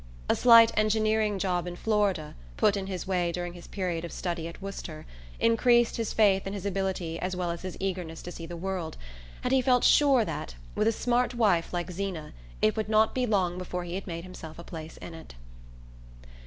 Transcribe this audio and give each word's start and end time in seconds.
A 0.27 0.35
slight 0.35 0.71
engineering 0.75 1.37
job 1.37 1.67
in 1.67 1.75
Florida, 1.75 2.33
put 2.57 2.75
in 2.75 2.87
his 2.87 3.05
way 3.05 3.31
during 3.31 3.53
his 3.53 3.67
period 3.67 4.03
of 4.03 4.11
study 4.11 4.47
at 4.47 4.59
Worcester, 4.59 5.05
increased 5.39 5.97
his 5.97 6.11
faith 6.11 6.47
in 6.47 6.53
his 6.53 6.65
ability 6.65 7.19
as 7.19 7.35
well 7.35 7.51
as 7.51 7.61
his 7.61 7.77
eagerness 7.79 8.23
to 8.23 8.31
see 8.31 8.47
the 8.47 8.57
world; 8.57 8.97
and 9.43 9.53
he 9.53 9.61
felt 9.61 9.83
sure 9.83 10.25
that, 10.25 10.55
with 10.73 10.87
a 10.87 10.91
"smart" 10.91 11.35
wife 11.35 11.71
like 11.71 11.91
Zeena, 11.91 12.33
it 12.63 12.75
would 12.75 12.89
not 12.89 13.13
be 13.13 13.27
long 13.27 13.59
before 13.59 13.83
he 13.83 13.93
had 13.93 14.07
made 14.07 14.23
himself 14.23 14.57
a 14.57 14.63
place 14.63 14.97
in 14.97 15.13
it. 15.13 15.35